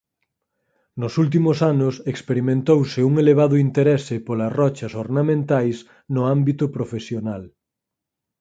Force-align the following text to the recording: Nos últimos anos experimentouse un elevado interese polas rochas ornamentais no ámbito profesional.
Nos 1.01 1.13
últimos 1.23 1.57
anos 1.73 1.95
experimentouse 2.13 2.99
un 3.09 3.13
elevado 3.23 3.55
interese 3.65 4.15
polas 4.27 4.53
rochas 4.59 4.93
ornamentais 5.03 5.77
no 6.15 6.21
ámbito 6.35 6.65
profesional. 6.75 7.43